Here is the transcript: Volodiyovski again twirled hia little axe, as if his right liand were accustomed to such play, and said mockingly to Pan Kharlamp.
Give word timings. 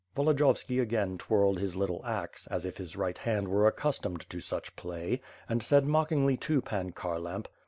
Volodiyovski 0.15 0.81
again 0.81 1.19
twirled 1.19 1.59
hia 1.59 1.77
little 1.77 2.03
axe, 2.03 2.47
as 2.47 2.65
if 2.65 2.77
his 2.77 2.95
right 2.97 3.17
liand 3.17 3.47
were 3.47 3.67
accustomed 3.67 4.27
to 4.31 4.39
such 4.41 4.75
play, 4.75 5.21
and 5.47 5.61
said 5.61 5.85
mockingly 5.85 6.35
to 6.37 6.59
Pan 6.59 6.91
Kharlamp. 6.91 7.45